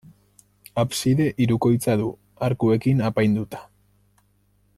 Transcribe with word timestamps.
Abside 0.83 1.27
hirukoitza 1.41 1.99
du, 2.01 2.09
arkuekin 2.49 3.05
apainduta. 3.11 3.63